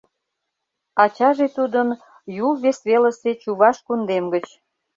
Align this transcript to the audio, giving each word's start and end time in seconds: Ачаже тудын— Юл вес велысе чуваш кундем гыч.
Ачаже 1.03 1.47
тудын— 1.57 1.89
Юл 2.47 2.53
вес 2.63 2.79
велысе 2.89 3.31
чуваш 3.41 3.77
кундем 3.85 4.25
гыч. 4.33 4.47